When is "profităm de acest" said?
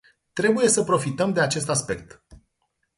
0.83-1.69